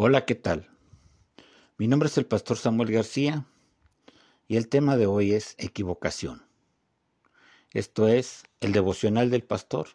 Hola, 0.00 0.26
¿qué 0.26 0.36
tal? 0.36 0.68
Mi 1.76 1.88
nombre 1.88 2.06
es 2.06 2.16
el 2.18 2.24
pastor 2.24 2.56
Samuel 2.56 2.92
García 2.92 3.46
y 4.46 4.56
el 4.56 4.68
tema 4.68 4.96
de 4.96 5.08
hoy 5.08 5.32
es 5.32 5.56
equivocación. 5.58 6.46
Esto 7.72 8.06
es 8.06 8.44
el 8.60 8.70
devocional 8.70 9.28
del 9.28 9.42
pastor. 9.42 9.88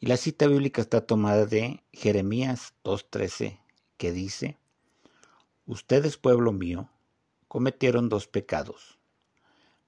Y 0.00 0.06
la 0.06 0.16
cita 0.16 0.48
bíblica 0.48 0.82
está 0.82 1.06
tomada 1.06 1.46
de 1.46 1.84
Jeremías 1.92 2.74
2.13 2.82 3.60
que 3.96 4.10
dice, 4.10 4.58
Ustedes, 5.64 6.16
pueblo 6.16 6.50
mío, 6.50 6.90
cometieron 7.46 8.08
dos 8.08 8.26
pecados. 8.26 8.98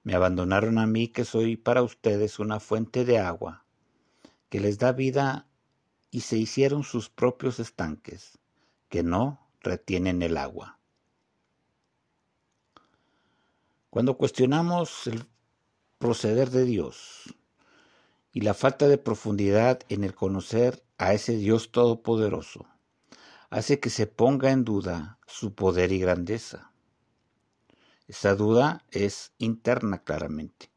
Me 0.03 0.15
abandonaron 0.15 0.77
a 0.77 0.87
mí 0.87 1.09
que 1.09 1.25
soy 1.25 1.57
para 1.57 1.83
ustedes 1.83 2.39
una 2.39 2.61
fuente 2.61 3.03
de 3.03 3.19
agua 3.19 3.65
que 4.47 4.61
les 4.61 4.79
da 4.79 4.93
vida 4.93 5.49
y 6.11 6.21
se 6.21 6.37
hicieron 6.37 6.85
sus 6.85 7.09
propios 7.09 7.59
estanques 7.59 8.39
que 8.93 9.01
no 9.01 9.49
retienen 9.61 10.21
el 10.21 10.37
agua. 10.37 10.77
Cuando 13.89 14.17
cuestionamos 14.17 15.07
el 15.07 15.25
proceder 15.97 16.51
de 16.51 16.63
Dios 16.63 17.33
y 18.33 18.41
la 18.41 18.53
falta 18.53 18.87
de 18.87 18.99
profundidad 18.99 19.79
en 19.89 20.03
el 20.03 20.13
conocer 20.13 20.83
a 20.99 21.15
ese 21.15 21.35
Dios 21.37 21.71
todopoderoso, 21.71 22.67
hace 23.49 23.79
que 23.79 23.89
se 23.89 24.05
ponga 24.05 24.51
en 24.51 24.63
duda 24.63 25.17
su 25.25 25.55
poder 25.55 25.91
y 25.91 25.97
grandeza. 25.97 26.71
Esa 28.07 28.35
duda 28.35 28.85
es 28.91 29.33
interna 29.39 30.03
claramente. 30.03 30.69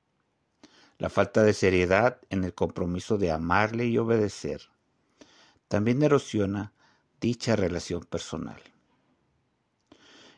La 0.97 1.11
falta 1.11 1.43
de 1.43 1.53
seriedad 1.53 2.23
en 2.31 2.45
el 2.45 2.55
compromiso 2.55 3.19
de 3.19 3.31
amarle 3.31 3.85
y 3.85 3.99
obedecer 3.99 4.71
también 5.69 6.03
erosiona 6.03 6.73
dicha 7.21 7.57
relación 7.57 8.05
personal. 8.05 8.61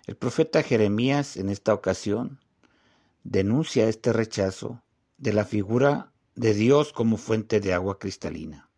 El 0.07 0.17
profeta 0.17 0.63
Jeremías 0.63 1.37
en 1.37 1.51
esta 1.51 1.75
ocasión 1.75 2.41
denuncia 3.25 3.89
este 3.89 4.13
rechazo 4.13 4.83
de 5.19 5.33
la 5.33 5.45
figura 5.45 6.13
de 6.35 6.55
Dios 6.55 6.93
como 6.93 7.17
fuente 7.17 7.61
de 7.61 7.75
agua 7.75 7.99
cristalina, 7.99 8.71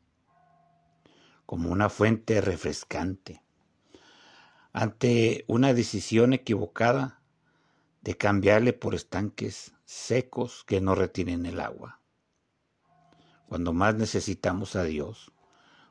como 1.47 1.71
una 1.71 1.89
fuente 1.89 2.41
refrescante, 2.41 3.43
ante 4.73 5.45
una 5.47 5.75
decisión 5.75 6.33
equivocada 6.33 7.23
de 8.01 8.17
cambiarle 8.17 8.73
por 8.73 8.95
estanques 8.95 9.73
secos 9.85 10.65
que 10.67 10.81
no 10.81 10.95
retienen 10.95 11.45
el 11.47 11.61
agua. 11.61 12.01
Cuando 13.47 13.73
más 13.73 13.95
necesitamos 13.97 14.75
a 14.75 14.85
Dios, 14.85 15.33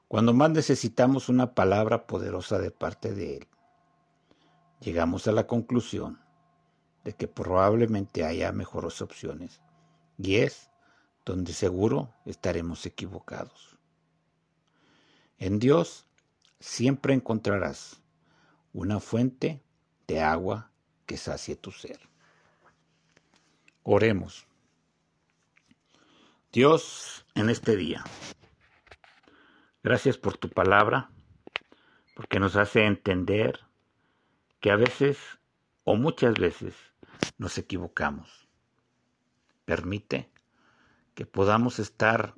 cuando 0.10 0.34
más 0.34 0.50
necesitamos 0.50 1.30
una 1.30 1.54
palabra 1.54 2.08
poderosa 2.08 2.58
de 2.58 2.72
parte 2.72 3.14
de 3.14 3.38
Él, 3.38 3.48
llegamos 4.82 5.28
a 5.28 5.32
la 5.32 5.46
conclusión 5.46 6.20
de 7.04 7.14
que 7.14 7.28
probablemente 7.28 8.26
haya 8.26 8.52
mejores 8.52 9.04
opciones 9.04 9.62
y 10.18 10.38
es 10.38 10.72
donde 11.26 11.54
seguro 11.54 12.12
estaremos 12.26 12.88
equivocados. 12.88 13.78
En 15.38 15.60
Dios 15.60 16.08
siempre 16.60 17.14
encontrarás 17.14 18.02
una 18.74 19.00
fuente 19.00 19.62
de 20.08 20.22
agua 20.22 20.72
que 21.06 21.18
sacie 21.18 21.56
tu 21.56 21.72
ser. 21.72 22.00
Oremos. 23.84 24.48
Dios, 26.52 27.28
en 27.36 27.52
este 27.52 27.76
día, 27.76 28.04
Gracias 29.82 30.18
por 30.18 30.36
tu 30.36 30.50
palabra, 30.50 31.10
porque 32.14 32.42
nos 32.42 32.58
hace 32.58 32.86
entender 32.86 33.62
que 34.60 34.72
a 34.72 34.76
veces 34.76 35.18
o 35.86 35.96
muchas 35.96 36.34
veces 36.34 36.76
nos 37.38 37.58
equivocamos. 37.58 38.50
Permite 39.64 40.30
que 41.16 41.26
podamos 41.26 41.80
estar 41.80 42.36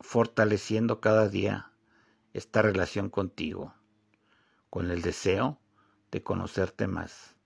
fortaleciendo 0.00 1.00
cada 1.00 1.30
día 1.30 1.72
esta 2.34 2.60
relación 2.60 3.08
contigo, 3.08 3.74
con 4.68 4.90
el 4.90 5.00
deseo 5.00 5.58
de 6.10 6.22
conocerte 6.22 6.88
más, 6.88 7.36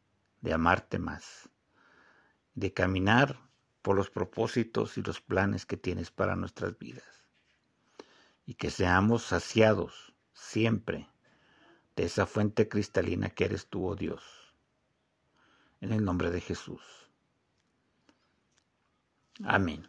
de 0.40 0.54
amarte 0.54 0.98
más, 0.98 1.48
de 2.56 2.72
caminar 2.72 3.38
por 3.80 3.94
los 3.94 4.10
propósitos 4.10 4.98
y 4.98 5.02
los 5.02 5.20
planes 5.20 5.66
que 5.66 5.76
tienes 5.76 6.10
para 6.10 6.34
nuestras 6.34 6.76
vidas 6.80 7.19
y 8.50 8.54
que 8.54 8.72
seamos 8.72 9.22
saciados 9.22 10.12
siempre 10.32 11.08
de 11.94 12.02
esa 12.02 12.26
fuente 12.26 12.68
cristalina 12.68 13.30
que 13.30 13.44
eres 13.44 13.68
tú, 13.68 13.86
oh 13.86 13.94
Dios. 13.94 14.24
En 15.80 15.92
el 15.92 16.04
nombre 16.04 16.32
de 16.32 16.40
Jesús. 16.40 16.82
Amén. 19.44 19.88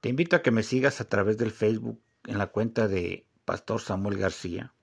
Te 0.00 0.08
invito 0.08 0.34
a 0.34 0.42
que 0.42 0.50
me 0.50 0.64
sigas 0.64 1.00
a 1.00 1.08
través 1.08 1.38
del 1.38 1.52
Facebook 1.52 2.02
en 2.24 2.38
la 2.38 2.48
cuenta 2.48 2.88
de 2.88 3.24
Pastor 3.44 3.80
Samuel 3.80 4.18
García. 4.18 4.74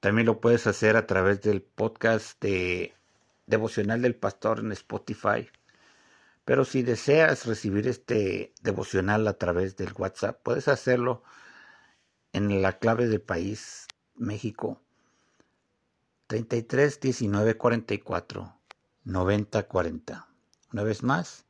También 0.00 0.26
lo 0.26 0.40
puedes 0.40 0.66
hacer 0.66 0.96
a 0.96 1.06
través 1.06 1.42
del 1.42 1.62
podcast 1.62 2.42
de 2.42 2.92
Devocional 3.46 4.02
del 4.02 4.16
Pastor 4.16 4.58
en 4.58 4.72
Spotify 4.72 5.48
pero 6.44 6.64
si 6.64 6.82
deseas 6.82 7.46
recibir 7.46 7.88
este 7.88 8.52
devocional 8.62 9.26
a 9.28 9.34
través 9.34 9.76
del 9.76 9.94
WhatsApp, 9.96 10.40
puedes 10.42 10.68
hacerlo 10.68 11.22
en 12.32 12.60
la 12.62 12.78
clave 12.78 13.06
del 13.06 13.22
país 13.22 13.86
México 14.16 14.80
33 16.26 17.00
19 17.00 17.56
44 17.56 18.58
90 19.04 19.68
40. 19.68 20.28
Una 20.72 20.82
vez 20.82 21.02
más, 21.02 21.44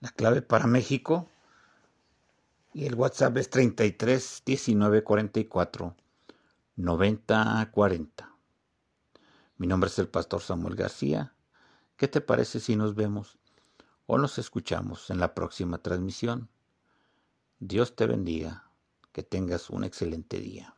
la 0.00 0.10
clave 0.10 0.42
para 0.42 0.66
México 0.66 1.28
y 2.74 2.86
el 2.86 2.94
WhatsApp 2.94 3.36
es 3.38 3.50
33 3.50 4.42
19 4.44 5.02
44 5.02 5.96
90 6.76 7.70
40. 7.72 8.32
Mi 9.56 9.66
nombre 9.66 9.88
es 9.88 9.98
el 9.98 10.08
pastor 10.08 10.40
Samuel 10.42 10.76
García. 10.76 11.34
¿Qué 11.96 12.06
te 12.06 12.20
parece 12.20 12.60
si 12.60 12.76
nos 12.76 12.94
vemos 12.94 13.38
o 14.10 14.16
nos 14.16 14.38
escuchamos 14.38 15.10
en 15.10 15.20
la 15.20 15.34
próxima 15.34 15.82
transmisión. 15.82 16.48
Dios 17.58 17.94
te 17.94 18.06
bendiga, 18.06 18.72
que 19.12 19.22
tengas 19.22 19.68
un 19.68 19.84
excelente 19.84 20.40
día. 20.40 20.74